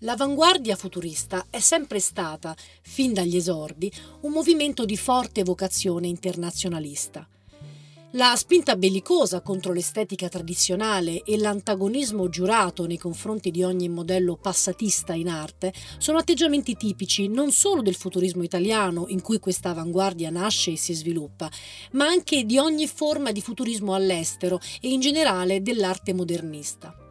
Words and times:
L'avanguardia 0.00 0.76
futurista 0.76 1.46
è 1.48 1.58
sempre 1.58 2.00
stata, 2.00 2.54
fin 2.82 3.14
dagli 3.14 3.34
esordi, 3.34 3.90
un 4.20 4.32
movimento 4.32 4.84
di 4.84 4.94
forte 4.94 5.42
vocazione 5.42 6.06
internazionalista. 6.06 7.26
La 8.10 8.34
spinta 8.36 8.76
bellicosa 8.76 9.40
contro 9.40 9.72
l'estetica 9.72 10.28
tradizionale 10.28 11.22
e 11.22 11.38
l'antagonismo 11.38 12.28
giurato 12.28 12.86
nei 12.86 12.98
confronti 12.98 13.50
di 13.50 13.62
ogni 13.62 13.88
modello 13.88 14.36
passatista 14.36 15.14
in 15.14 15.28
arte 15.28 15.72
sono 15.96 16.18
atteggiamenti 16.18 16.76
tipici 16.76 17.28
non 17.28 17.50
solo 17.50 17.80
del 17.80 17.94
futurismo 17.94 18.42
italiano 18.42 19.06
in 19.08 19.22
cui 19.22 19.38
questa 19.38 19.70
avanguardia 19.70 20.28
nasce 20.28 20.72
e 20.72 20.76
si 20.76 20.92
sviluppa, 20.92 21.50
ma 21.92 22.04
anche 22.04 22.44
di 22.44 22.58
ogni 22.58 22.86
forma 22.86 23.32
di 23.32 23.40
futurismo 23.40 23.94
all'estero 23.94 24.60
e 24.82 24.90
in 24.90 25.00
generale 25.00 25.62
dell'arte 25.62 26.12
modernista. 26.12 27.05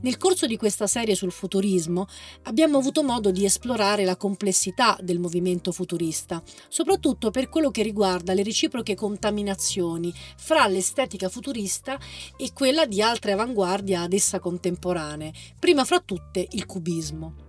Nel 0.00 0.16
corso 0.16 0.46
di 0.46 0.56
questa 0.56 0.86
serie 0.86 1.16
sul 1.16 1.32
futurismo 1.32 2.06
abbiamo 2.44 2.78
avuto 2.78 3.02
modo 3.02 3.32
di 3.32 3.44
esplorare 3.44 4.04
la 4.04 4.16
complessità 4.16 4.96
del 5.00 5.18
movimento 5.18 5.72
futurista, 5.72 6.40
soprattutto 6.68 7.30
per 7.32 7.48
quello 7.48 7.72
che 7.72 7.82
riguarda 7.82 8.32
le 8.32 8.44
reciproche 8.44 8.94
contaminazioni 8.94 10.14
fra 10.36 10.68
l'estetica 10.68 11.28
futurista 11.28 11.98
e 12.36 12.52
quella 12.52 12.86
di 12.86 13.02
altre 13.02 13.32
avanguardie 13.32 13.96
ad 13.96 14.12
essa 14.12 14.38
contemporanee, 14.38 15.32
prima 15.58 15.84
fra 15.84 15.98
tutte 15.98 16.46
il 16.52 16.64
cubismo. 16.64 17.47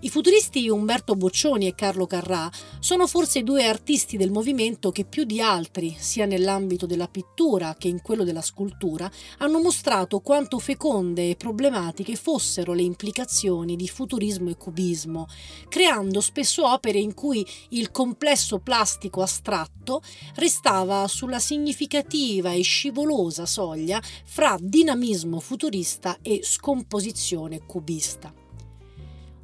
I 0.00 0.10
futuristi 0.10 0.68
Umberto 0.68 1.16
Boccioni 1.16 1.66
e 1.66 1.74
Carlo 1.74 2.06
Carrà 2.06 2.48
sono 2.78 3.08
forse 3.08 3.42
due 3.42 3.66
artisti 3.66 4.16
del 4.16 4.30
movimento 4.30 4.92
che 4.92 5.04
più 5.04 5.24
di 5.24 5.40
altri, 5.40 5.96
sia 5.98 6.24
nell'ambito 6.24 6.86
della 6.86 7.08
pittura 7.08 7.74
che 7.76 7.88
in 7.88 8.00
quello 8.00 8.22
della 8.22 8.40
scultura, 8.40 9.10
hanno 9.38 9.60
mostrato 9.60 10.20
quanto 10.20 10.60
feconde 10.60 11.30
e 11.30 11.34
problematiche 11.34 12.14
fossero 12.14 12.74
le 12.74 12.82
implicazioni 12.82 13.74
di 13.74 13.88
futurismo 13.88 14.50
e 14.50 14.56
cubismo, 14.56 15.26
creando 15.68 16.20
spesso 16.20 16.70
opere 16.70 17.00
in 17.00 17.12
cui 17.12 17.44
il 17.70 17.90
complesso 17.90 18.60
plastico 18.60 19.20
astratto 19.20 20.00
restava 20.36 21.08
sulla 21.08 21.40
significativa 21.40 22.52
e 22.52 22.62
scivolosa 22.62 23.46
soglia 23.46 24.00
fra 24.24 24.56
dinamismo 24.60 25.40
futurista 25.40 26.18
e 26.22 26.42
scomposizione 26.44 27.66
cubista. 27.66 28.46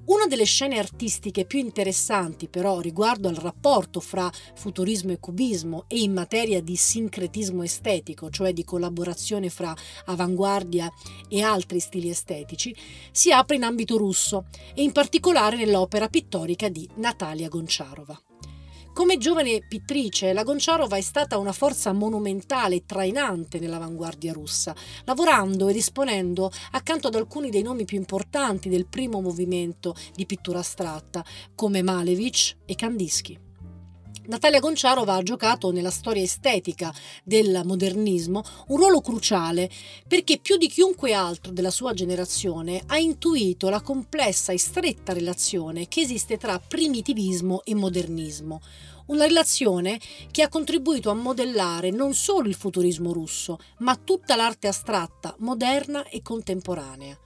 Una 0.07 0.27
delle 0.27 0.45
scene 0.45 0.79
artistiche 0.79 1.47
più 1.47 1.59
interessanti 1.59 2.49
però 2.49 2.81
riguardo 2.81 3.29
al 3.29 3.37
rapporto 3.37 4.01
fra 4.01 4.31
futurismo 4.55 5.13
e 5.13 5.19
cubismo 5.19 5.85
e 5.89 6.01
in 6.01 6.13
materia 6.13 6.61
di 6.61 6.77
sincretismo 6.77 7.63
estetico, 7.63 8.29
cioè 8.29 8.53
di 8.53 8.65
collaborazione 8.65 9.49
fra 9.49 9.75
avanguardia 10.05 10.93
e 11.29 11.41
altri 11.41 11.81
stili 11.81 12.11
estetici, 12.11 12.77
si 13.11 13.33
apre 13.33 13.57
in 13.57 13.63
ambito 13.63 13.97
russo 13.97 14.47
e 14.75 14.83
in 14.83 14.93
particolare 14.93 15.57
nell'opera 15.57 16.09
pittorica 16.09 16.69
di 16.69 16.87
Natalia 16.97 17.49
Gonciarova. 17.49 18.21
Come 18.95 19.19
giovane 19.19 19.61
pittrice, 19.67 20.33
la 20.33 20.45
Gonciarova 20.45 20.97
è 20.97 21.01
stata 21.01 21.37
una 21.37 21.51
forza 21.51 21.93
monumentale 21.93 22.77
e 22.77 22.85
trainante 22.87 23.59
nell'avanguardia 23.59 24.33
russa, 24.33 24.73
lavorando 25.05 25.67
ed 25.67 25.75
esponendo 25.75 26.49
accanto 26.71 27.09
ad 27.09 27.17
alcuni 27.17 27.51
dei 27.51 27.63
nomi 27.63 27.85
più 27.87 27.99
importanti 27.99 28.69
del 28.69 28.87
primo 28.87 29.21
movimento 29.21 29.97
di 30.15 30.27
pittura 30.27 30.61
astratta, 30.61 31.25
come 31.57 31.83
Malevich 31.83 32.59
e 32.65 32.77
Kandinsky. 32.77 33.44
Natalia 34.27 34.59
Gonciarova 34.59 35.17
ha 35.17 35.23
giocato 35.23 35.71
nella 35.71 35.91
storia 35.91 36.23
estetica 36.23 36.95
del 37.23 37.61
modernismo 37.65 38.43
un 38.69 38.79
ruolo 38.79 39.03
cruciale 39.03 39.71
perché 40.09 40.39
più 40.39 40.57
di 40.57 40.67
chiunque 40.67 41.13
altro 41.13 41.53
della 41.53 41.71
sua 41.71 41.93
generazione 41.93 42.83
ha 42.87 42.97
intuito 42.97 43.69
la 43.69 43.83
complessa 43.83 44.53
e 44.53 44.59
stretta 44.59 45.13
relazione 45.13 45.89
che 45.89 46.01
esiste 46.01 46.39
tra 46.39 46.59
primitivismo 46.59 47.63
e 47.65 47.75
modernismo. 47.75 48.63
Una 49.07 49.27
relazione 49.27 50.01
che 50.31 50.41
ha 50.41 50.49
contribuito 50.49 51.11
a 51.11 51.15
modellare 51.15 51.91
non 51.91 52.15
solo 52.15 52.49
il 52.49 52.55
futurismo 52.55 53.13
russo, 53.13 53.59
ma 53.81 53.95
tutta 53.97 54.37
l'arte 54.37 54.69
astratta, 54.69 55.35
moderna 55.41 56.09
e 56.09 56.23
contemporanea. 56.23 57.19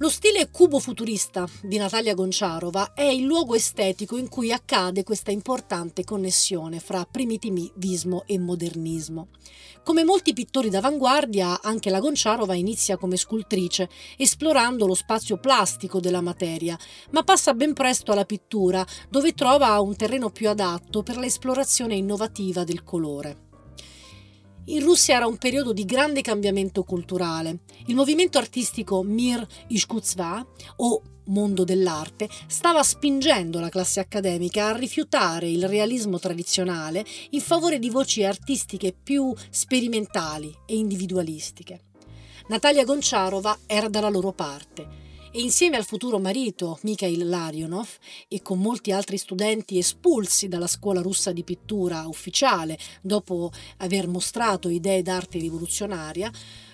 Lo 0.00 0.10
stile 0.10 0.48
cubo-futurista 0.52 1.44
di 1.60 1.76
Natalia 1.76 2.14
Gonciarova 2.14 2.92
è 2.94 3.02
il 3.02 3.24
luogo 3.24 3.56
estetico 3.56 4.16
in 4.16 4.28
cui 4.28 4.52
accade 4.52 5.02
questa 5.02 5.32
importante 5.32 6.04
connessione 6.04 6.78
fra 6.78 7.04
primitivismo 7.04 8.22
e 8.24 8.38
modernismo. 8.38 9.26
Come 9.82 10.04
molti 10.04 10.34
pittori 10.34 10.70
d'avanguardia, 10.70 11.62
anche 11.62 11.90
la 11.90 11.98
Gonciarova 11.98 12.54
inizia 12.54 12.96
come 12.96 13.16
scultrice, 13.16 13.88
esplorando 14.16 14.86
lo 14.86 14.94
spazio 14.94 15.38
plastico 15.38 15.98
della 15.98 16.20
materia, 16.20 16.78
ma 17.10 17.24
passa 17.24 17.52
ben 17.52 17.72
presto 17.72 18.12
alla 18.12 18.24
pittura, 18.24 18.86
dove 19.10 19.34
trova 19.34 19.80
un 19.80 19.96
terreno 19.96 20.30
più 20.30 20.48
adatto 20.48 21.02
per 21.02 21.16
l'esplorazione 21.16 21.96
innovativa 21.96 22.62
del 22.62 22.84
colore. 22.84 23.47
In 24.68 24.82
Russia 24.82 25.16
era 25.16 25.26
un 25.26 25.38
periodo 25.38 25.72
di 25.72 25.86
grande 25.86 26.20
cambiamento 26.20 26.84
culturale. 26.84 27.60
Il 27.86 27.94
movimento 27.94 28.36
artistico 28.36 29.02
Mir 29.02 29.46
Ishkutsva 29.68 30.46
o 30.76 31.02
mondo 31.28 31.64
dell'arte 31.64 32.28
stava 32.46 32.82
spingendo 32.82 33.60
la 33.60 33.70
classe 33.70 34.00
accademica 34.00 34.66
a 34.66 34.76
rifiutare 34.76 35.48
il 35.48 35.66
realismo 35.66 36.18
tradizionale 36.18 37.02
in 37.30 37.40
favore 37.40 37.78
di 37.78 37.88
voci 37.88 38.24
artistiche 38.24 38.92
più 38.92 39.34
sperimentali 39.48 40.54
e 40.66 40.76
individualistiche. 40.76 41.84
Natalia 42.48 42.84
Gonciarova 42.84 43.60
era 43.66 43.88
dalla 43.88 44.10
loro 44.10 44.32
parte 44.32 45.07
e 45.30 45.40
insieme 45.40 45.76
al 45.76 45.84
futuro 45.84 46.18
marito 46.18 46.78
Mikhail 46.82 47.28
Larionov 47.28 47.88
e 48.28 48.42
con 48.42 48.58
molti 48.58 48.92
altri 48.92 49.16
studenti 49.18 49.78
espulsi 49.78 50.48
dalla 50.48 50.66
scuola 50.66 51.00
russa 51.00 51.32
di 51.32 51.44
pittura 51.44 52.06
ufficiale 52.06 52.78
dopo 53.00 53.50
aver 53.78 54.08
mostrato 54.08 54.68
idee 54.68 55.02
d'arte 55.02 55.38
rivoluzionaria, 55.38 56.30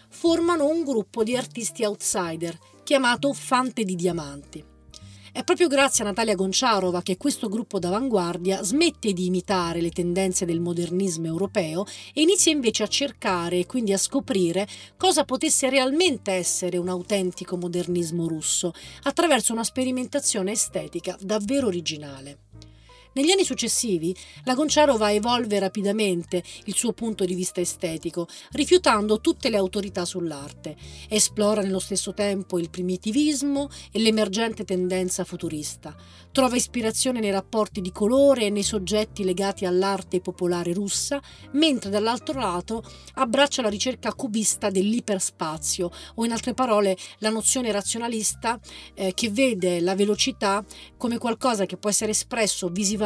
formano 0.09 0.67
un 0.67 0.85
gruppo 0.85 1.23
di 1.23 1.37
artisti 1.37 1.85
outsider 1.85 2.59
chiamato 2.83 3.33
Fante 3.33 3.85
di 3.85 3.95
Diamanti. 3.95 4.74
È 5.35 5.43
proprio 5.43 5.67
grazie 5.67 6.05
a 6.05 6.07
Natalia 6.07 6.37
Gonciarova 6.37 7.03
che 7.03 7.17
questo 7.17 7.49
gruppo 7.49 7.81
d'avanguardia 7.81 8.63
smette 8.63 9.13
di 9.13 9.27
imitare 9.27 9.81
le 9.81 9.91
tendenze 9.91 10.45
del 10.45 10.61
modernismo 10.61 11.27
europeo 11.27 11.87
e 12.15 12.21
inizia 12.21 12.53
invece 12.53 12.85
a 12.85 12.87
cercare 12.87 13.59
e 13.59 13.67
quindi 13.67 13.93
a 13.93 13.99
scoprire 13.99 14.65
cosa 14.97 15.25
potesse 15.25 15.69
realmente 15.69 16.31
essere 16.31 16.77
un 16.77 16.89
autentico 16.89 17.57
modernismo 17.57 18.29
russo, 18.29 18.73
attraverso 19.03 19.53
una 19.53 19.65
sperimentazione 19.65 20.53
estetica 20.53 21.17
davvero 21.21 21.67
originale. 21.67 22.39
Negli 23.15 23.31
anni 23.31 23.45
successivi 23.45 24.13
la 24.43 24.55
Gonciarova 24.55 25.13
evolve 25.13 25.61
rapidamente 25.61 26.43
il 26.65 26.75
suo 26.75 26.93
punto 26.93 27.25
di 27.25 27.35
vista 27.35 27.61
estetico, 27.61 28.27
rifiutando 28.51 29.21
tutte 29.21 29.51
le 29.51 29.57
autorità 29.57 30.05
sull'arte. 30.05 30.75
Esplora 31.09 31.63
nello 31.63 31.79
stesso 31.79 32.13
tempo 32.13 32.59
il 32.59 32.71
primitivismo 32.71 33.71
e 33.93 34.01
l'emergente 34.01 34.65
tendenza 34.65 35.23
futurista. 35.23 35.95
Trova 36.33 36.57
ispirazione 36.57 37.21
nei 37.21 37.31
rapporti 37.31 37.81
di 37.81 37.93
colore 37.93 38.47
e 38.47 38.51
nei 38.51 38.65
soggetti 38.65 39.23
legati 39.23 39.65
all'arte 39.65 40.21
popolare 40.21 40.73
russa, 40.73 41.23
mentre 41.53 41.91
dall'altro 41.91 42.41
lato 42.41 42.83
abbraccia 43.15 43.63
la 43.63 43.69
ricerca 43.69 44.13
cubista 44.13 44.71
dell'iperspazio, 44.71 45.89
o 46.17 46.25
in 46.25 46.33
altre 46.33 46.53
parole 46.53 46.97
la 47.19 47.31
nozione 47.31 47.71
razionalista 47.71 48.59
eh, 48.95 49.15
che 49.15 49.31
vede 49.31 49.79
la 49.79 49.95
velocità 49.95 50.65
come 50.97 51.19
qualcosa 51.19 51.65
che 51.65 51.77
può 51.77 51.91
essere 51.91 52.11
espresso 52.11 52.67
visivamente 52.71 53.03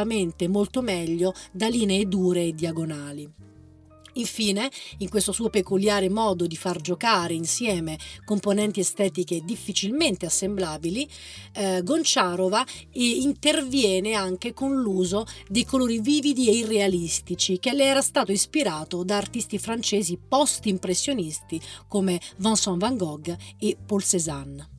molto 0.49 0.83
meglio 0.83 1.35
da 1.53 1.69
linee 1.69 2.07
dure 2.07 2.45
e 2.45 2.55
diagonali. 2.55 3.47
Infine, 4.19 4.71
in 4.99 5.09
questo 5.09 5.33
suo 5.33 5.49
peculiare 5.49 6.09
modo 6.09 6.47
di 6.47 6.57
far 6.57 6.81
giocare 6.81 7.35
insieme 7.35 7.99
componenti 8.25 8.81
estetiche 8.81 9.43
difficilmente 9.45 10.27
assemblabili, 10.27 11.09
eh, 11.55 11.83
Gonciarova 11.83 12.65
interviene 12.93 14.15
anche 14.15 14.53
con 14.53 14.75
l'uso 14.75 15.25
di 15.49 15.65
colori 15.65 16.01
vividi 16.01 16.49
e 16.49 16.53
irrealistici 16.53 17.59
che 17.59 17.73
le 17.73 17.85
era 17.85 18.03
stato 18.03 18.33
ispirato 18.33 19.05
da 19.05 19.17
artisti 19.17 19.59
francesi 19.59 20.19
post-impressionisti 20.19 21.61
come 21.87 22.21
Vincent 22.39 22.79
van 22.79 22.97
Gogh 22.97 23.37
e 23.59 23.77
Paul 23.87 24.03
Cézanne. 24.03 24.78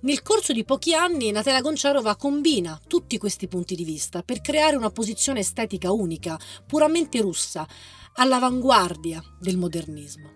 Nel 0.00 0.22
corso 0.22 0.52
di 0.52 0.64
pochi 0.64 0.94
anni 0.94 1.32
Natalia 1.32 1.60
Gonciarova 1.60 2.14
combina 2.14 2.80
tutti 2.86 3.18
questi 3.18 3.48
punti 3.48 3.74
di 3.74 3.82
vista 3.82 4.22
per 4.22 4.40
creare 4.40 4.76
una 4.76 4.90
posizione 4.90 5.40
estetica 5.40 5.90
unica, 5.90 6.38
puramente 6.66 7.20
russa, 7.20 7.66
all'avanguardia 8.14 9.20
del 9.40 9.56
modernismo. 9.56 10.30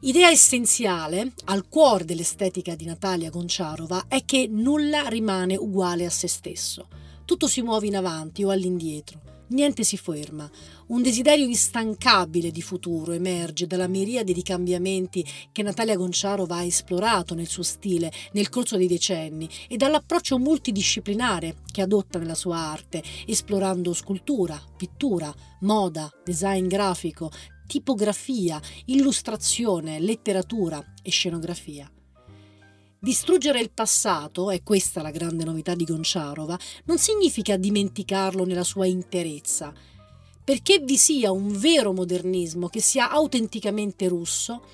Idea 0.00 0.28
essenziale 0.28 1.32
al 1.46 1.68
cuore 1.68 2.04
dell'estetica 2.04 2.74
di 2.74 2.84
Natalia 2.84 3.30
Gonciarova 3.30 4.04
è 4.08 4.22
che 4.26 4.46
nulla 4.46 5.08
rimane 5.08 5.56
uguale 5.56 6.04
a 6.04 6.10
se 6.10 6.28
stesso. 6.28 6.86
Tutto 7.24 7.46
si 7.46 7.62
muove 7.62 7.86
in 7.86 7.96
avanti 7.96 8.44
o 8.44 8.50
all'indietro 8.50 9.37
niente 9.48 9.84
si 9.84 9.96
ferma. 9.96 10.50
Un 10.88 11.02
desiderio 11.02 11.46
instancabile 11.46 12.50
di 12.50 12.62
futuro 12.62 13.12
emerge 13.12 13.66
dalla 13.66 13.86
miriade 13.86 14.32
di 14.32 14.42
cambiamenti 14.42 15.24
che 15.52 15.62
Natalia 15.62 15.96
Gonciarova 15.96 16.56
ha 16.56 16.64
esplorato 16.64 17.34
nel 17.34 17.46
suo 17.46 17.62
stile 17.62 18.10
nel 18.32 18.48
corso 18.48 18.76
dei 18.76 18.86
decenni 18.86 19.48
e 19.68 19.76
dall'approccio 19.76 20.38
multidisciplinare 20.38 21.56
che 21.70 21.82
adotta 21.82 22.18
nella 22.18 22.34
sua 22.34 22.56
arte, 22.56 23.02
esplorando 23.26 23.92
scultura, 23.92 24.60
pittura, 24.76 25.32
moda, 25.60 26.10
design 26.24 26.66
grafico, 26.66 27.30
tipografia, 27.66 28.60
illustrazione, 28.86 30.00
letteratura 30.00 30.82
e 31.02 31.10
scenografia. 31.10 31.90
Distruggere 33.00 33.60
il 33.60 33.70
passato, 33.70 34.50
e 34.50 34.64
questa 34.64 35.02
la 35.02 35.12
grande 35.12 35.44
novità 35.44 35.76
di 35.76 35.84
Gonciarova, 35.84 36.58
non 36.86 36.98
significa 36.98 37.56
dimenticarlo 37.56 38.44
nella 38.44 38.64
sua 38.64 38.86
interezza. 38.86 39.72
Perché 40.42 40.80
vi 40.80 40.96
sia 40.96 41.30
un 41.30 41.56
vero 41.56 41.92
modernismo 41.92 42.68
che 42.68 42.80
sia 42.80 43.10
autenticamente 43.10 44.08
russo, 44.08 44.64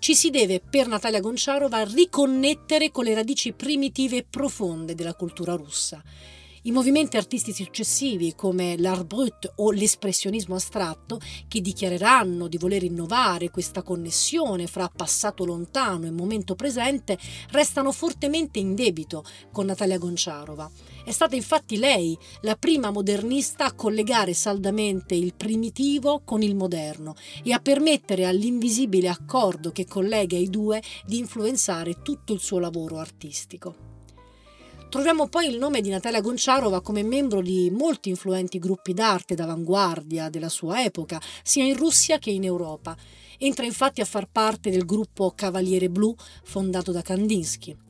ci 0.00 0.14
si 0.14 0.28
deve 0.28 0.60
per 0.60 0.86
Natalia 0.86 1.20
Gonciarova 1.20 1.82
riconnettere 1.84 2.90
con 2.90 3.04
le 3.04 3.14
radici 3.14 3.52
primitive 3.52 4.18
e 4.18 4.26
profonde 4.28 4.94
della 4.94 5.14
cultura 5.14 5.54
russa 5.54 6.02
i 6.66 6.72
movimenti 6.72 7.16
artistici 7.16 7.62
successivi 7.62 8.34
come 8.34 8.76
l'art 8.76 9.06
brut 9.06 9.52
o 9.56 9.70
l'espressionismo 9.70 10.56
astratto, 10.56 11.20
che 11.46 11.60
dichiareranno 11.60 12.48
di 12.48 12.58
voler 12.58 12.82
innovare 12.82 13.50
questa 13.50 13.84
connessione 13.84 14.66
fra 14.66 14.90
passato 14.94 15.44
lontano 15.44 16.06
e 16.06 16.10
momento 16.10 16.56
presente, 16.56 17.18
restano 17.50 17.92
fortemente 17.92 18.58
in 18.58 18.74
debito 18.74 19.24
con 19.52 19.66
Natalia 19.66 19.98
Gonciarova. 19.98 20.68
È 21.04 21.12
stata 21.12 21.36
infatti 21.36 21.76
lei 21.76 22.18
la 22.40 22.56
prima 22.56 22.90
modernista 22.90 23.66
a 23.66 23.72
collegare 23.72 24.34
saldamente 24.34 25.14
il 25.14 25.34
primitivo 25.36 26.22
con 26.24 26.42
il 26.42 26.56
moderno 26.56 27.14
e 27.44 27.52
a 27.52 27.60
permettere 27.60 28.26
all'invisibile 28.26 29.08
accordo 29.08 29.70
che 29.70 29.86
collega 29.86 30.36
i 30.36 30.50
due 30.50 30.82
di 31.04 31.18
influenzare 31.18 32.02
tutto 32.02 32.32
il 32.32 32.40
suo 32.40 32.58
lavoro 32.58 32.98
artistico. 32.98 33.95
Troviamo 34.88 35.26
poi 35.26 35.48
il 35.48 35.58
nome 35.58 35.80
di 35.80 35.90
Natalia 35.90 36.20
Gonciarova 36.20 36.80
come 36.80 37.02
membro 37.02 37.42
di 37.42 37.70
molti 37.70 38.08
influenti 38.08 38.60
gruppi 38.60 38.94
d'arte 38.94 39.34
d'avanguardia 39.34 40.30
della 40.30 40.48
sua 40.48 40.84
epoca, 40.84 41.20
sia 41.42 41.64
in 41.64 41.76
Russia 41.76 42.18
che 42.18 42.30
in 42.30 42.44
Europa. 42.44 42.96
Entra 43.38 43.64
infatti 43.64 44.00
a 44.00 44.04
far 44.06 44.28
parte 44.30 44.70
del 44.70 44.86
gruppo 44.86 45.32
Cavaliere 45.34 45.90
Blu 45.90 46.14
fondato 46.44 46.92
da 46.92 47.02
Kandinsky. 47.02 47.85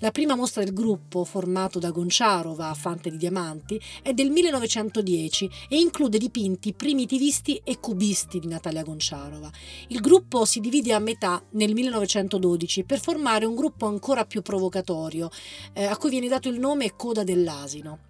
La 0.00 0.10
prima 0.10 0.34
mostra 0.34 0.62
del 0.62 0.74
gruppo, 0.74 1.24
formato 1.24 1.78
da 1.78 1.90
Gonciarova, 1.90 2.74
Fante 2.74 3.08
di 3.08 3.16
Diamanti, 3.16 3.80
è 4.02 4.12
del 4.12 4.30
1910 4.30 5.50
e 5.70 5.78
include 5.78 6.18
dipinti 6.18 6.74
primitivisti 6.74 7.60
e 7.64 7.80
cubisti 7.80 8.38
di 8.38 8.46
Natalia 8.46 8.82
Gonciarova. 8.82 9.50
Il 9.88 10.00
gruppo 10.00 10.44
si 10.44 10.60
divide 10.60 10.92
a 10.92 10.98
metà 10.98 11.42
nel 11.52 11.72
1912 11.72 12.84
per 12.84 13.00
formare 13.00 13.46
un 13.46 13.54
gruppo 13.54 13.86
ancora 13.86 14.26
più 14.26 14.42
provocatorio, 14.42 15.30
eh, 15.72 15.84
a 15.84 15.96
cui 15.96 16.10
viene 16.10 16.28
dato 16.28 16.50
il 16.50 16.58
nome 16.58 16.94
Coda 16.94 17.24
dell'Asino. 17.24 18.05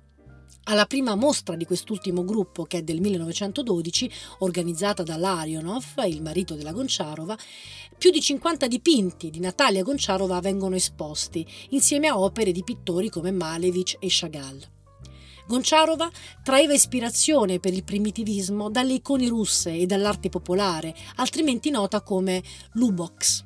Alla 0.69 0.87
prima 0.87 1.15
mostra 1.15 1.55
di 1.55 1.65
quest'ultimo 1.65 2.25
gruppo, 2.25 2.65
che 2.65 2.79
è 2.79 2.83
del 2.83 3.01
1912, 3.01 4.11
organizzata 4.41 5.05
da 5.05 5.17
Larionov, 5.17 5.85
il 6.09 6.21
marito 6.21 6.57
della 6.57 6.73
Gonciarova, 6.73 7.39
più 7.97 8.11
di 8.11 8.21
50 8.21 8.67
dipinti 8.67 9.31
di 9.31 9.39
Natalia 9.39 9.85
Gonciarova 9.85 10.41
vengono 10.41 10.75
esposti, 10.75 11.47
insieme 11.71 12.09
a 12.09 12.19
opere 12.19 12.51
di 12.51 12.65
pittori 12.65 13.11
come 13.11 13.31
Malevich 13.31 13.97
e 14.01 14.09
Chagall. 14.11 14.59
Gonciarova 15.47 16.11
traeva 16.43 16.73
ispirazione 16.73 17.61
per 17.61 17.73
il 17.73 17.85
primitivismo 17.85 18.69
dalle 18.69 18.95
icone 18.95 19.29
russe 19.29 19.73
e 19.73 19.87
dall'arte 19.87 20.31
popolare, 20.31 20.93
altrimenti 21.17 21.71
nota 21.71 22.03
come 22.03 22.43
Lubox. 22.73 23.46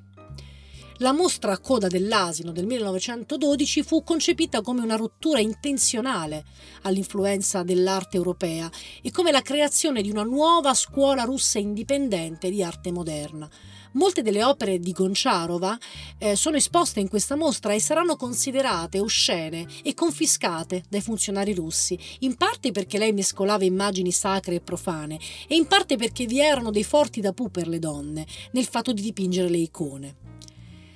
La 1.02 1.12
mostra 1.12 1.56
Coda 1.56 1.86
dell'asino 1.86 2.52
del 2.52 2.66
1912 2.66 3.82
fu 3.82 4.04
concepita 4.04 4.60
come 4.60 4.82
una 4.82 4.96
rottura 4.96 5.40
intenzionale 5.40 6.44
all'influenza 6.82 7.62
dell'arte 7.62 8.18
europea 8.18 8.70
e 9.00 9.10
come 9.10 9.30
la 9.30 9.40
creazione 9.40 10.02
di 10.02 10.10
una 10.10 10.24
nuova 10.24 10.74
scuola 10.74 11.22
russa 11.22 11.58
indipendente 11.58 12.50
di 12.50 12.62
arte 12.62 12.92
moderna. 12.92 13.48
Molte 13.92 14.20
delle 14.20 14.44
opere 14.44 14.78
di 14.78 14.92
Gonciarova 14.92 15.78
eh, 16.18 16.36
sono 16.36 16.56
esposte 16.56 17.00
in 17.00 17.08
questa 17.08 17.34
mostra 17.34 17.72
e 17.72 17.80
saranno 17.80 18.16
considerate 18.16 19.00
oscene 19.00 19.66
e 19.82 19.94
confiscate 19.94 20.84
dai 20.90 21.00
funzionari 21.00 21.54
russi, 21.54 21.98
in 22.18 22.36
parte 22.36 22.72
perché 22.72 22.98
lei 22.98 23.14
mescolava 23.14 23.64
immagini 23.64 24.12
sacre 24.12 24.56
e 24.56 24.60
profane 24.60 25.18
e 25.48 25.56
in 25.56 25.66
parte 25.66 25.96
perché 25.96 26.26
vi 26.26 26.40
erano 26.40 26.70
dei 26.70 26.84
forti 26.84 27.22
pu 27.32 27.50
per 27.50 27.68
le 27.68 27.78
donne 27.78 28.26
nel 28.52 28.66
fatto 28.66 28.92
di 28.92 29.00
dipingere 29.00 29.48
le 29.48 29.56
icone. 29.56 30.16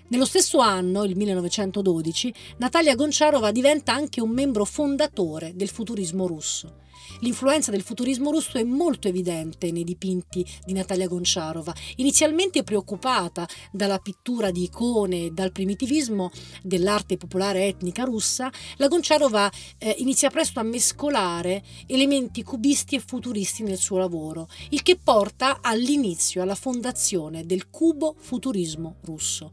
Nello 0.07 0.27
stesso 0.27 0.59
anno, 0.59 1.05
il 1.05 1.17
1912, 1.17 2.35
Natalia 2.59 2.95
Gonciarova 2.95 3.51
diventa 3.51 3.95
anche 3.95 4.21
un 4.21 4.29
membro 4.29 4.67
fondatore 4.67 5.53
del 5.55 5.71
futurismo 5.71 6.27
russo. 6.27 6.83
L'influenza 7.21 7.71
del 7.71 7.81
futurismo 7.83 8.31
russo 8.31 8.59
è 8.59 8.65
molto 8.65 9.09
evidente 9.09 9.73
nei 9.73 9.83
dipinti 9.83 10.47
di 10.67 10.75
Natalia 10.75 11.09
Gonciarova. 11.09 11.75
Inizialmente 11.97 12.63
preoccupata 12.63 13.49
dalla 13.73 13.99
pittura 13.99 14.51
di 14.51 14.65
icone 14.65 15.25
e 15.25 15.31
dal 15.31 15.53
primitivismo 15.53 16.31
dell'arte 16.63 17.17
popolare 17.17 17.67
etnica 17.67 18.05
russa, 18.05 18.53
la 18.77 18.89
Gonciarova 18.89 19.51
eh, 19.79 19.95
inizia 19.99 20.29
presto 20.29 20.61
a 20.61 20.65
mescolare 20.65 21.63
elementi 21.87 22.43
cubisti 22.43 22.95
e 22.97 23.01
futuristi 23.01 23.63
nel 23.63 23.79
suo 23.79 23.97
lavoro, 23.97 24.49
il 24.71 24.83
che 24.83 24.99
porta 25.03 25.61
all'inizio, 25.63 26.43
alla 26.43 26.55
fondazione 26.55 27.47
del 27.47 27.71
cubo 27.71 28.15
futurismo 28.19 28.97
russo. 29.01 29.53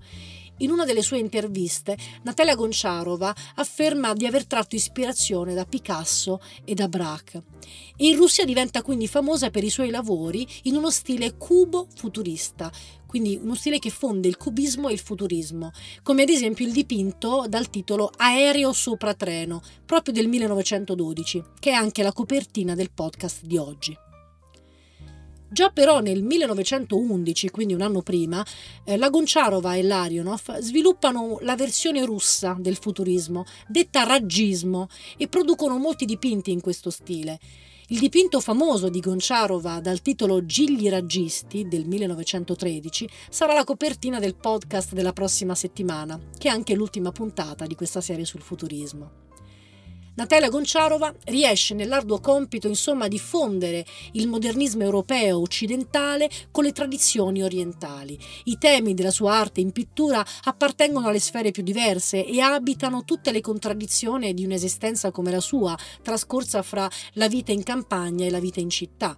In 0.61 0.69
una 0.69 0.85
delle 0.85 1.01
sue 1.01 1.17
interviste, 1.17 1.97
Natalia 2.21 2.53
Gonciarova 2.53 3.33
afferma 3.55 4.13
di 4.13 4.27
aver 4.27 4.45
tratto 4.45 4.75
ispirazione 4.75 5.55
da 5.55 5.65
Picasso 5.65 6.39
e 6.63 6.75
da 6.75 6.87
Braque. 6.87 7.43
In 7.97 8.15
Russia 8.15 8.45
diventa 8.45 8.83
quindi 8.83 9.07
famosa 9.07 9.49
per 9.49 9.63
i 9.63 9.71
suoi 9.71 9.89
lavori 9.89 10.47
in 10.63 10.75
uno 10.75 10.91
stile 10.91 11.35
cubo-futurista, 11.35 12.71
quindi 13.07 13.39
uno 13.41 13.55
stile 13.55 13.79
che 13.79 13.89
fonde 13.89 14.27
il 14.27 14.37
cubismo 14.37 14.87
e 14.87 14.93
il 14.93 14.99
futurismo, 14.99 15.71
come 16.03 16.21
ad 16.21 16.29
esempio 16.29 16.65
il 16.65 16.73
dipinto 16.73 17.45
dal 17.49 17.71
titolo 17.71 18.11
Aereo 18.15 18.71
sopra 18.71 19.15
treno, 19.15 19.63
proprio 19.83 20.13
del 20.13 20.27
1912, 20.27 21.43
che 21.59 21.71
è 21.71 21.73
anche 21.73 22.03
la 22.03 22.13
copertina 22.13 22.75
del 22.75 22.91
podcast 22.91 23.45
di 23.45 23.57
oggi. 23.57 24.09
Già 25.53 25.69
però 25.69 25.99
nel 25.99 26.23
1911, 26.23 27.49
quindi 27.49 27.73
un 27.73 27.81
anno 27.81 28.01
prima, 28.01 28.41
eh, 28.85 28.95
la 28.95 29.09
Gonciarova 29.09 29.75
e 29.75 29.83
Larionov 29.83 30.59
sviluppano 30.59 31.39
la 31.41 31.57
versione 31.57 32.05
russa 32.05 32.55
del 32.57 32.77
futurismo, 32.77 33.43
detta 33.67 34.03
raggismo, 34.03 34.87
e 35.17 35.27
producono 35.27 35.77
molti 35.77 36.05
dipinti 36.05 36.51
in 36.51 36.61
questo 36.61 36.89
stile. 36.89 37.37
Il 37.87 37.99
dipinto 37.99 38.39
famoso 38.39 38.87
di 38.87 39.01
Gonciarova 39.01 39.81
dal 39.81 40.01
titolo 40.01 40.45
Gigli 40.45 40.87
raggisti 40.87 41.67
del 41.67 41.85
1913 41.85 43.09
sarà 43.29 43.51
la 43.51 43.65
copertina 43.65 44.19
del 44.19 44.35
podcast 44.35 44.93
della 44.93 45.11
prossima 45.11 45.53
settimana, 45.53 46.17
che 46.37 46.47
è 46.47 46.51
anche 46.51 46.75
l'ultima 46.75 47.11
puntata 47.11 47.65
di 47.65 47.75
questa 47.75 47.99
serie 47.99 48.23
sul 48.23 48.41
futurismo. 48.41 49.30
Natalia 50.13 50.49
Gonciarova 50.49 51.15
riesce 51.27 51.73
nell'arduo 51.73 52.19
compito 52.19 52.67
insomma 52.67 53.07
di 53.07 53.17
fondere 53.17 53.85
il 54.11 54.27
modernismo 54.27 54.83
europeo 54.83 55.39
occidentale 55.39 56.29
con 56.51 56.65
le 56.65 56.73
tradizioni 56.73 57.41
orientali. 57.41 58.19
I 58.45 58.57
temi 58.57 58.93
della 58.93 59.09
sua 59.09 59.35
arte 59.35 59.61
in 59.61 59.71
pittura 59.71 60.23
appartengono 60.43 61.07
alle 61.07 61.19
sfere 61.19 61.51
più 61.51 61.63
diverse 61.63 62.25
e 62.25 62.41
abitano 62.41 63.05
tutte 63.05 63.31
le 63.31 63.39
contraddizioni 63.39 64.33
di 64.33 64.43
un'esistenza 64.43 65.11
come 65.11 65.31
la 65.31 65.39
sua, 65.39 65.77
trascorsa 66.01 66.61
fra 66.61 66.89
la 67.13 67.29
vita 67.29 67.53
in 67.53 67.63
campagna 67.63 68.25
e 68.25 68.29
la 68.29 68.39
vita 68.39 68.59
in 68.59 68.69
città. 68.69 69.17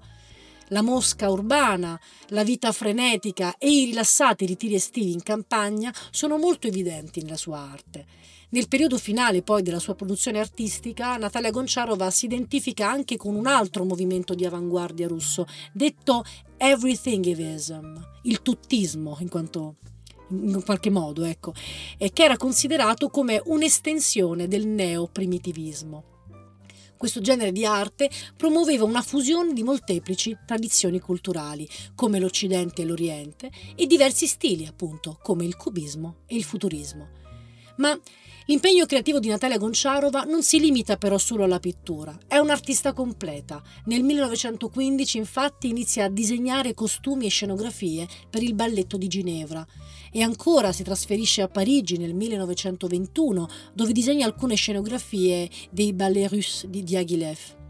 La 0.68 0.84
mosca 0.84 1.30
urbana, 1.30 2.00
la 2.28 2.44
vita 2.44 2.72
frenetica 2.72 3.58
e 3.58 3.70
i 3.70 3.86
rilassati 3.86 4.46
ritiri 4.46 4.76
estivi 4.76 5.12
in 5.12 5.24
campagna 5.24 5.94
sono 6.12 6.38
molto 6.38 6.68
evidenti 6.68 7.22
nella 7.22 7.36
sua 7.36 7.58
arte. 7.60 8.06
Nel 8.54 8.68
periodo 8.68 9.00
finale 9.00 9.42
poi 9.42 9.64
della 9.64 9.80
sua 9.80 9.96
produzione 9.96 10.38
artistica, 10.38 11.18
Natalia 11.18 11.50
Gonciarova 11.50 12.12
si 12.12 12.26
identifica 12.26 12.88
anche 12.88 13.18
con 13.18 13.34
un 13.34 13.48
altro 13.48 13.84
movimento 13.84 14.36
di 14.36 14.46
avanguardia 14.46 15.08
russo, 15.08 15.48
detto 15.72 16.24
everythingivism, 16.58 17.96
il 18.24 18.44
tuttismo 18.44 19.18
in 19.22 19.30
quanto 19.30 19.78
in 20.30 20.62
qualche 20.64 20.92
modo, 20.92 21.24
ecco, 21.24 21.54
e 21.98 22.14
che 22.14 22.24
era 22.24 22.38
considerato 22.38 23.10
come 23.10 23.42
un'estensione 23.44 24.48
del 24.48 24.68
neoprimitivismo. 24.68 26.04
Questo 26.96 27.22
genere 27.22 27.52
di 27.52 27.66
arte 27.66 28.08
promuoveva 28.38 28.84
una 28.84 29.02
fusione 29.02 29.54
di 29.54 29.64
molteplici 29.64 30.38
tradizioni 30.46 31.00
culturali, 31.00 31.68
come 31.96 32.20
l'Occidente 32.20 32.84
e 32.84 32.86
l'Oriente, 32.86 33.50
e 33.76 33.88
diversi 33.88 34.28
stili, 34.28 34.68
appunto, 34.68 35.18
come 35.24 35.44
il 35.44 35.56
cubismo 35.56 36.18
e 36.28 36.36
il 36.36 36.44
futurismo. 36.44 37.22
Ma 37.78 38.00
L'impegno 38.46 38.86
creativo 38.86 39.20
di 39.20 39.30
Natalia 39.30 39.58
Gonciarova 39.58 40.24
non 40.24 40.44
si 40.44 40.60
limita 40.60 40.98
però 40.98 41.18
solo 41.18 41.46
alla 41.46 41.60
pittura, 41.60 42.18
è 42.28 42.38
un'artista 42.38 42.92
completa. 42.92 43.62
Nel 43.86 44.04
1915 44.04 45.18
infatti 45.18 45.70
inizia 45.70 46.06
a 46.06 46.10
disegnare 46.10 46.74
costumi 46.74 47.26
e 47.26 47.30
scenografie 47.30 48.06
per 48.30 48.44
il 48.44 48.54
balletto 48.54 48.98
di 48.98 49.08
Ginevra 49.08 49.66
e 50.12 50.22
ancora 50.22 50.74
si 50.74 50.84
trasferisce 50.84 51.42
a 51.42 51.48
Parigi 51.48 51.98
nel 51.98 52.14
1921 52.14 53.48
dove 53.74 53.94
disegna 53.94 54.26
alcune 54.26 54.56
scenografie 54.56 55.50
dei 55.70 55.94
ballets 55.94 56.32
russes 56.32 56.66
di 56.66 56.84
Diaghilev. 56.84 57.63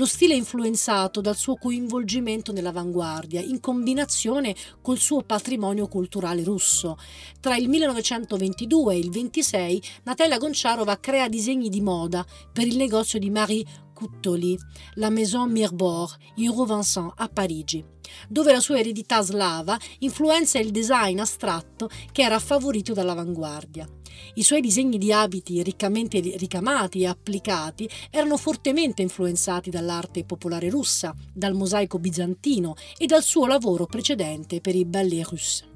Lo 0.00 0.06
stile 0.06 0.32
è 0.32 0.36
influenzato 0.38 1.20
dal 1.20 1.36
suo 1.36 1.56
coinvolgimento 1.56 2.52
nell'avanguardia, 2.52 3.42
in 3.42 3.60
combinazione 3.60 4.56
col 4.80 4.96
suo 4.96 5.20
patrimonio 5.20 5.88
culturale 5.88 6.42
russo. 6.42 6.96
Tra 7.38 7.54
il 7.54 7.68
1922 7.68 8.94
e 8.94 8.98
il 8.98 9.10
26 9.10 9.82
Natalia 10.04 10.38
Gonciarova 10.38 10.96
crea 10.98 11.28
disegni 11.28 11.68
di 11.68 11.82
moda 11.82 12.24
per 12.50 12.66
il 12.66 12.78
negozio 12.78 13.18
di 13.18 13.28
Marie 13.28 13.62
Cuttoli, 14.00 14.58
la 14.94 15.10
Maison 15.10 15.50
Mirbord, 15.50 16.16
in 16.36 16.52
Rue 16.52 16.64
Vincent 16.64 17.12
a 17.16 17.28
Parigi, 17.28 17.84
dove 18.30 18.50
la 18.50 18.60
sua 18.60 18.78
eredità 18.78 19.20
slava 19.20 19.78
influenza 19.98 20.58
il 20.58 20.70
design 20.70 21.18
astratto 21.18 21.90
che 22.10 22.22
era 22.22 22.38
favorito 22.38 22.94
dall'avanguardia. 22.94 23.86
I 24.34 24.42
suoi 24.42 24.62
disegni 24.62 24.96
di 24.96 25.12
abiti 25.12 25.62
riccamente 25.62 26.18
ricamati 26.18 27.02
e 27.02 27.08
applicati 27.08 27.86
erano 28.10 28.38
fortemente 28.38 29.02
influenzati 29.02 29.68
dall'arte 29.68 30.24
popolare 30.24 30.70
russa, 30.70 31.14
dal 31.34 31.54
mosaico 31.54 31.98
bizantino 31.98 32.76
e 32.96 33.04
dal 33.04 33.22
suo 33.22 33.46
lavoro 33.46 33.84
precedente 33.84 34.62
per 34.62 34.74
i 34.76 34.86
ballet 34.86 35.26
russes. 35.26 35.68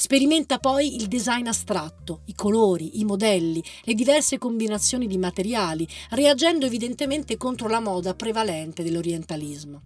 Sperimenta 0.00 0.58
poi 0.58 0.96
il 0.96 1.08
design 1.08 1.46
astratto, 1.46 2.22
i 2.24 2.34
colori, 2.34 3.00
i 3.00 3.04
modelli, 3.04 3.62
le 3.82 3.92
diverse 3.92 4.38
combinazioni 4.38 5.06
di 5.06 5.18
materiali, 5.18 5.86
reagendo 6.12 6.64
evidentemente 6.64 7.36
contro 7.36 7.68
la 7.68 7.80
moda 7.80 8.14
prevalente 8.14 8.82
dell'orientalismo. 8.82 9.82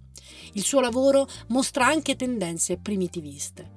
Il 0.52 0.62
suo 0.62 0.78
lavoro 0.78 1.26
mostra 1.48 1.86
anche 1.86 2.14
tendenze 2.14 2.76
primitiviste. 2.76 3.68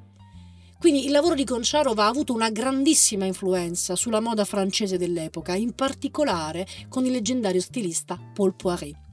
Quindi 0.78 1.06
il 1.06 1.12
lavoro 1.12 1.34
di 1.34 1.44
Gonciarova 1.44 2.04
ha 2.04 2.08
avuto 2.08 2.34
una 2.34 2.52
grandissima 2.52 3.26
influenza 3.26 3.96
sulla 3.96 4.20
moda 4.20 4.46
francese 4.46 5.00
dell'epoca, 5.00 5.56
in 5.56 5.74
particolare 5.74 6.68
con 6.88 7.04
il 7.04 7.14
leggendario 7.14 7.62
stilista 7.62 8.16
Paul 8.16 8.54
Poiret. 8.54 9.07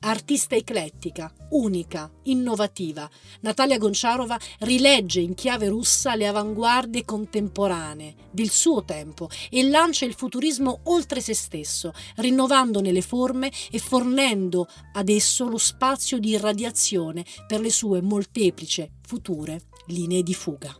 Artista 0.00 0.54
eclettica, 0.54 1.32
unica, 1.50 2.08
innovativa, 2.24 3.10
Natalia 3.40 3.78
Gonciarova 3.78 4.38
rilegge 4.60 5.18
in 5.18 5.34
chiave 5.34 5.66
russa 5.68 6.14
le 6.14 6.28
avanguardie 6.28 7.04
contemporanee 7.04 8.14
del 8.30 8.48
suo 8.48 8.84
tempo 8.84 9.28
e 9.50 9.64
lancia 9.64 10.04
il 10.04 10.14
futurismo 10.14 10.80
oltre 10.84 11.20
se 11.20 11.34
stesso, 11.34 11.92
rinnovandone 12.16 12.92
le 12.92 13.02
forme 13.02 13.50
e 13.72 13.78
fornendo 13.80 14.68
ad 14.92 15.08
esso 15.08 15.48
lo 15.48 15.58
spazio 15.58 16.18
di 16.18 16.30
irradiazione 16.30 17.24
per 17.46 17.60
le 17.60 17.70
sue 17.70 18.00
molteplici 18.00 18.88
future 19.02 19.60
linee 19.86 20.22
di 20.22 20.34
fuga. 20.34 20.76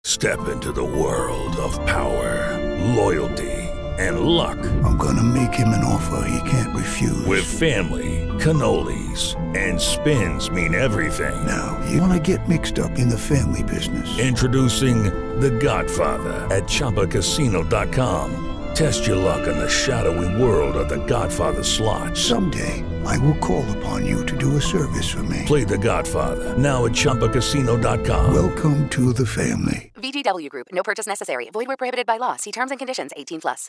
Step 0.00 0.48
into 0.48 0.72
the 0.72 0.80
world 0.80 1.58
of 1.58 1.78
power, 1.84 2.58
loyalty 2.94 3.53
and 3.98 4.20
luck. 4.20 4.58
I'm 4.82 4.96
gonna 4.96 5.22
make 5.22 5.54
him 5.54 5.68
an 5.68 5.84
offer 5.84 6.26
he 6.28 6.50
can't 6.50 6.74
refuse. 6.74 7.24
With 7.26 7.44
family, 7.44 8.28
cannolis 8.38 9.36
and 9.56 9.80
spins 9.80 10.50
mean 10.50 10.74
everything. 10.74 11.46
Now, 11.46 11.80
you 11.88 12.00
wanna 12.00 12.20
get 12.20 12.48
mixed 12.48 12.78
up 12.78 12.98
in 12.98 13.08
the 13.08 13.18
family 13.18 13.62
business. 13.62 14.18
Introducing 14.18 15.04
The 15.40 15.50
Godfather 15.50 16.34
at 16.54 16.64
ChumbaCasino.com. 16.64 18.40
Test 18.74 19.06
your 19.06 19.16
luck 19.16 19.46
in 19.46 19.56
the 19.56 19.68
shadowy 19.68 20.42
world 20.42 20.74
of 20.76 20.88
The 20.88 21.04
Godfather 21.06 21.62
slot. 21.62 22.16
Someday, 22.16 22.82
I 23.04 23.16
will 23.18 23.36
call 23.36 23.64
upon 23.78 24.04
you 24.04 24.26
to 24.26 24.36
do 24.36 24.56
a 24.56 24.60
service 24.60 25.08
for 25.08 25.22
me. 25.22 25.42
Play 25.46 25.64
The 25.64 25.78
Godfather 25.78 26.58
now 26.58 26.84
at 26.86 26.92
ChumbaCasino.com. 26.92 28.34
Welcome 28.34 28.88
to 28.90 29.12
the 29.12 29.26
family. 29.26 29.92
VGW 29.94 30.50
Group. 30.50 30.66
No 30.72 30.82
purchase 30.82 31.06
necessary. 31.06 31.48
Void 31.50 31.68
where 31.68 31.76
prohibited 31.76 32.06
by 32.06 32.16
law. 32.18 32.36
See 32.36 32.52
terms 32.52 32.70
and 32.72 32.78
conditions. 32.78 33.12
18 33.16 33.40
plus. 33.40 33.62